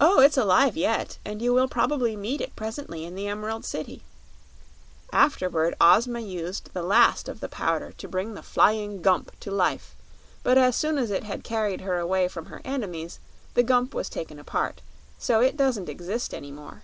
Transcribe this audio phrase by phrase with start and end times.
[0.00, 4.02] "Oh, it's alive yet, and you will probably meet it presently in the Emerald City.
[5.12, 9.94] Afterward, Ozma used the last of the Powder to bring the Flying Gump to life;
[10.42, 13.20] but as soon as it had carried her away from her enemies
[13.54, 14.82] the Gump was taken apart,
[15.16, 16.82] so it doesn't exist any more."